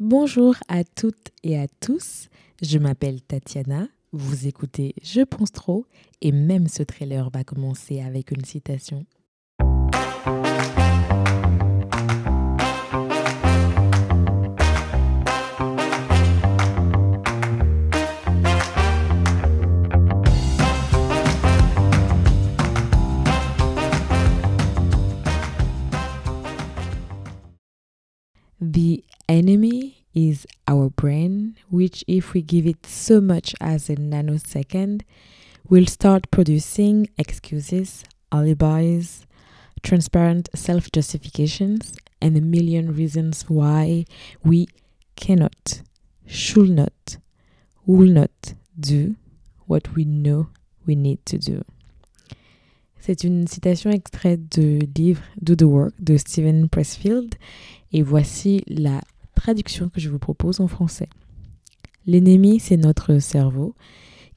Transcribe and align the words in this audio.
Bonjour 0.00 0.54
à 0.68 0.82
toutes 0.82 1.28
et 1.42 1.58
à 1.58 1.66
tous, 1.68 2.30
je 2.62 2.78
m'appelle 2.78 3.20
Tatiana, 3.20 3.86
vous 4.12 4.46
écoutez 4.46 4.94
Je 5.02 5.20
pense 5.20 5.52
trop. 5.52 5.84
Et 6.22 6.32
même 6.32 6.68
ce 6.68 6.82
trailer 6.82 7.28
va 7.28 7.44
commencer 7.44 8.00
avec 8.00 8.30
une 8.30 8.46
citation. 8.46 9.04
The 28.60 29.02
enemy 29.26 30.04
is 30.12 30.46
our 30.68 30.90
brain, 30.90 31.56
which, 31.70 32.04
if 32.06 32.34
we 32.34 32.42
give 32.42 32.66
it 32.66 32.84
so 32.84 33.18
much 33.18 33.54
as 33.58 33.88
a 33.88 33.96
nanosecond, 33.96 35.00
will 35.70 35.86
start 35.86 36.30
producing 36.30 37.08
excuses, 37.16 38.04
alibis, 38.30 39.24
transparent 39.82 40.50
self 40.54 40.92
justifications, 40.92 41.94
and 42.20 42.36
a 42.36 42.42
million 42.42 42.94
reasons 42.94 43.48
why 43.48 44.04
we 44.44 44.68
cannot, 45.16 45.80
should 46.26 46.68
not, 46.68 47.16
will 47.86 48.12
not 48.12 48.54
do 48.78 49.16
what 49.66 49.94
we 49.94 50.04
know 50.04 50.50
we 50.84 50.94
need 50.94 51.24
to 51.24 51.38
do. 51.38 51.64
C'est 52.98 53.24
une 53.24 53.46
citation 53.46 53.90
extraite 53.90 54.50
du 54.50 54.80
livre 54.94 55.22
Do 55.42 55.56
the 55.56 55.66
Work 55.66 55.94
de 56.04 56.18
Steven 56.18 56.68
Pressfield 56.68 57.36
et 57.92 58.02
voici 58.02 58.62
la 58.66 59.00
traduction 59.34 59.88
que 59.88 60.00
je 60.00 60.08
vous 60.08 60.18
propose 60.18 60.60
en 60.60 60.68
français. 60.68 61.08
L'ennemi, 62.06 62.60
c'est 62.60 62.76
notre 62.76 63.18
cerveau 63.18 63.74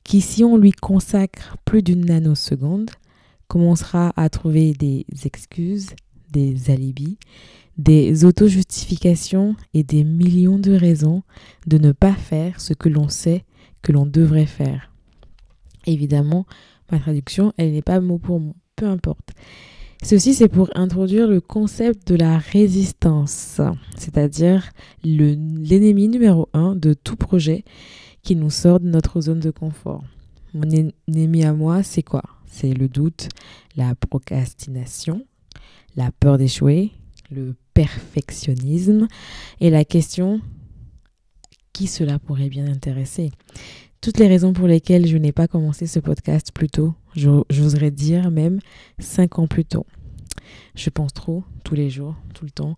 qui, 0.03 0.21
si 0.21 0.43
on 0.43 0.57
lui 0.57 0.71
consacre 0.71 1.57
plus 1.65 1.81
d'une 1.81 2.05
nanoseconde, 2.05 2.91
commencera 3.47 4.13
à 4.15 4.29
trouver 4.29 4.73
des 4.73 5.05
excuses, 5.25 5.91
des 6.31 6.71
alibis, 6.71 7.17
des 7.77 8.25
auto-justifications 8.25 9.55
et 9.73 9.83
des 9.83 10.03
millions 10.03 10.59
de 10.59 10.73
raisons 10.73 11.23
de 11.67 11.77
ne 11.77 11.91
pas 11.91 12.13
faire 12.13 12.59
ce 12.59 12.73
que 12.73 12.89
l'on 12.89 13.09
sait 13.09 13.45
que 13.81 13.91
l'on 13.91 14.05
devrait 14.05 14.45
faire. 14.45 14.91
Évidemment, 15.85 16.45
ma 16.91 16.99
traduction, 16.99 17.53
elle 17.57 17.71
n'est 17.71 17.81
pas 17.81 17.99
mot 17.99 18.17
pour 18.17 18.39
mot, 18.39 18.55
peu 18.75 18.88
importe. 18.88 19.33
Ceci, 20.03 20.33
c'est 20.33 20.49
pour 20.49 20.69
introduire 20.75 21.27
le 21.29 21.39
concept 21.39 22.09
de 22.09 22.15
la 22.15 22.37
résistance, 22.37 23.61
c'est-à-dire 23.97 24.69
l'ennemi 25.05 26.09
numéro 26.09 26.49
un 26.53 26.75
de 26.75 26.93
tout 26.93 27.15
projet 27.15 27.63
qui 28.21 28.35
nous 28.35 28.49
sort 28.49 28.81
de 28.81 28.89
notre 28.89 29.21
zone 29.21 29.39
de 29.39 29.49
confort. 29.49 30.03
Mon 30.53 30.69
ennemi 30.69 31.45
à 31.45 31.53
moi, 31.53 31.83
c'est 31.83 32.03
quoi? 32.03 32.21
C'est 32.45 32.73
le 32.73 32.89
doute, 32.89 33.29
la 33.77 33.95
procrastination, 33.95 35.25
la 35.95 36.11
peur 36.11 36.38
d'échouer, 36.38 36.91
le 37.31 37.55
perfectionnisme 37.73 39.07
et 39.61 39.69
la 39.69 39.85
question 39.85 40.41
qui 41.71 41.88
cela 41.88 42.19
pourrait 42.19 42.49
bien 42.49 42.67
intéresser? 42.67 43.31
Toutes 44.01 44.19
les 44.19 44.27
raisons 44.27 44.51
pour 44.51 44.67
lesquelles 44.67 45.07
je 45.07 45.17
n'ai 45.17 45.31
pas 45.31 45.47
commencé 45.47 45.88
ce 45.88 45.99
podcast 45.99 46.51
plus 46.53 46.69
tôt, 46.69 46.93
j'oserais 47.16 47.92
dire 47.92 48.31
même 48.31 48.59
cinq 49.00 49.39
ans 49.39 49.47
plus 49.47 49.66
tôt. 49.66 49.86
Je 50.75 50.89
pense 50.89 51.14
trop, 51.14 51.44
tous 51.64 51.75
les 51.75 51.89
jours, 51.89 52.16
tout 52.33 52.45
le 52.45 52.52
temps, 52.52 52.75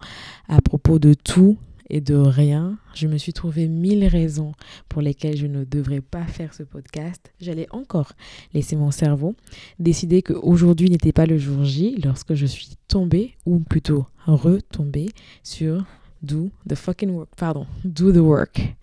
à 0.47 0.61
propos 0.61 0.99
de 0.99 1.13
tout 1.13 1.57
et 1.89 2.01
de 2.01 2.15
rien. 2.15 2.77
Je 2.93 3.07
me 3.07 3.17
suis 3.17 3.33
trouvé 3.33 3.67
mille 3.67 4.05
raisons 4.05 4.53
pour 4.89 5.01
lesquelles 5.01 5.37
je 5.37 5.47
ne 5.47 5.63
devrais 5.63 6.01
pas 6.01 6.23
faire 6.23 6.53
ce 6.53 6.63
podcast. 6.63 7.31
J'allais 7.39 7.67
encore 7.71 8.13
laisser 8.53 8.75
mon 8.75 8.91
cerveau 8.91 9.35
décider 9.79 10.21
qu'aujourd'hui 10.21 10.89
n'était 10.89 11.13
pas 11.13 11.25
le 11.25 11.37
jour 11.37 11.63
J 11.63 11.97
lorsque 12.03 12.33
je 12.33 12.45
suis 12.45 12.69
tombée, 12.87 13.35
ou 13.45 13.59
plutôt 13.59 14.05
retombée, 14.25 15.09
sur 15.43 15.85
Do 16.21 16.49
the 16.67 16.75
fucking 16.75 17.11
work, 17.11 17.29
pardon, 17.35 17.67
Do 17.83 18.11
the 18.11 18.17
work 18.17 18.75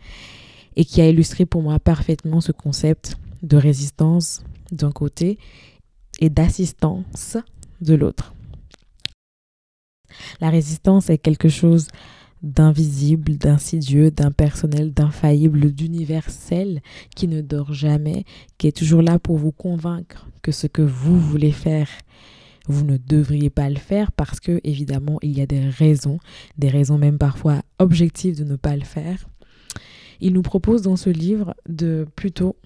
et 0.76 0.84
qui 0.84 1.00
a 1.00 1.08
illustré 1.08 1.46
pour 1.46 1.62
moi 1.62 1.78
parfaitement 1.78 2.40
ce 2.40 2.52
concept 2.52 3.16
de 3.42 3.56
résistance 3.56 4.42
d'un 4.72 4.92
côté 4.92 5.38
et 6.20 6.30
d'assistance 6.30 7.36
de 7.80 7.94
l'autre. 7.94 8.34
La 10.40 10.50
résistance 10.50 11.08
est 11.10 11.18
quelque 11.18 11.48
chose 11.48 11.88
d'invisible, 12.42 13.36
d'insidieux, 13.36 14.10
d'impersonnel, 14.10 14.92
d'infaillible, 14.92 15.72
d'universel, 15.72 16.82
qui 17.14 17.28
ne 17.28 17.40
dort 17.40 17.72
jamais, 17.72 18.24
qui 18.58 18.66
est 18.66 18.76
toujours 18.76 19.02
là 19.02 19.18
pour 19.18 19.36
vous 19.36 19.52
convaincre 19.52 20.26
que 20.42 20.52
ce 20.52 20.66
que 20.66 20.82
vous 20.82 21.18
voulez 21.20 21.52
faire, 21.52 21.88
vous 22.66 22.84
ne 22.84 22.96
devriez 22.96 23.48
pas 23.48 23.70
le 23.70 23.78
faire 23.78 24.12
parce 24.12 24.40
que, 24.40 24.60
évidemment, 24.64 25.18
il 25.22 25.36
y 25.36 25.40
a 25.40 25.46
des 25.46 25.68
raisons, 25.68 26.18
des 26.58 26.68
raisons 26.68 26.98
même 26.98 27.18
parfois 27.18 27.62
objectives 27.78 28.36
de 28.36 28.44
ne 28.44 28.56
pas 28.56 28.76
le 28.76 28.84
faire 28.84 29.28
il 30.22 30.32
nous 30.32 30.42
propose 30.42 30.82
dans 30.82 30.96
ce 30.96 31.10
livre 31.10 31.54
de 31.68 32.06
plutôt 32.14 32.56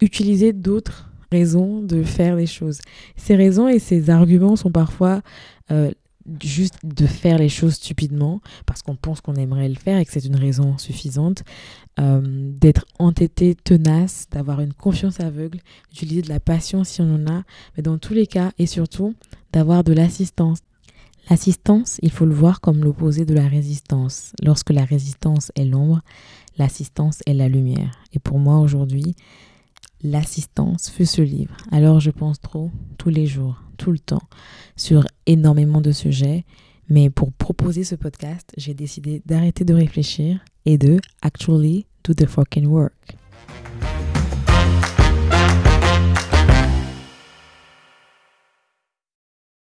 utiliser 0.00 0.52
d'autres 0.52 1.10
raisons 1.30 1.82
de 1.82 2.02
faire 2.02 2.36
les 2.36 2.46
choses. 2.46 2.78
Ces 3.16 3.36
raisons 3.36 3.68
et 3.68 3.78
ces 3.78 4.10
arguments 4.10 4.56
sont 4.56 4.70
parfois 4.70 5.22
euh, 5.70 5.90
juste 6.42 6.78
de 6.84 7.06
faire 7.06 7.38
les 7.38 7.48
choses 7.48 7.74
stupidement 7.74 8.40
parce 8.64 8.82
qu'on 8.82 8.96
pense 8.96 9.20
qu'on 9.20 9.34
aimerait 9.34 9.68
le 9.68 9.74
faire 9.74 9.98
et 9.98 10.04
que 10.04 10.12
c'est 10.12 10.24
une 10.24 10.36
raison 10.36 10.78
suffisante, 10.78 11.42
euh, 11.98 12.20
d'être 12.60 12.84
entêté, 12.98 13.54
tenace, 13.54 14.26
d'avoir 14.30 14.60
une 14.60 14.72
confiance 14.72 15.20
aveugle, 15.20 15.60
d'utiliser 15.90 16.22
de 16.22 16.28
la 16.28 16.40
passion 16.40 16.84
si 16.84 17.00
on 17.00 17.14
en 17.14 17.26
a, 17.26 17.42
mais 17.76 17.82
dans 17.82 17.98
tous 17.98 18.14
les 18.14 18.26
cas 18.26 18.52
et 18.58 18.66
surtout 18.66 19.14
d'avoir 19.52 19.84
de 19.84 19.92
l'assistance, 19.92 20.58
L'assistance, 21.28 21.98
il 22.02 22.12
faut 22.12 22.24
le 22.24 22.34
voir 22.34 22.60
comme 22.60 22.84
l'opposé 22.84 23.24
de 23.24 23.34
la 23.34 23.48
résistance. 23.48 24.32
Lorsque 24.44 24.70
la 24.70 24.84
résistance 24.84 25.50
est 25.56 25.64
l'ombre, 25.64 26.02
l'assistance 26.56 27.20
est 27.26 27.34
la 27.34 27.48
lumière. 27.48 27.98
Et 28.12 28.20
pour 28.20 28.38
moi 28.38 28.60
aujourd'hui, 28.60 29.16
l'assistance 30.06 30.90
fut 30.90 31.06
ce 31.06 31.22
livre. 31.22 31.56
Alors 31.70 32.00
je 32.00 32.10
pense 32.10 32.40
trop 32.40 32.70
tous 32.98 33.10
les 33.10 33.26
jours, 33.26 33.62
tout 33.76 33.92
le 33.92 33.98
temps, 33.98 34.22
sur 34.76 35.04
énormément 35.26 35.80
de 35.80 35.92
sujets. 35.92 36.44
Mais 36.88 37.10
pour 37.10 37.32
proposer 37.32 37.82
ce 37.82 37.96
podcast, 37.96 38.52
j'ai 38.56 38.72
décidé 38.72 39.20
d'arrêter 39.26 39.64
de 39.64 39.74
réfléchir 39.74 40.38
et 40.64 40.78
de 40.78 41.00
actually 41.20 41.86
do 42.04 42.14
the 42.14 42.26
fucking 42.26 42.66
work. 42.66 43.16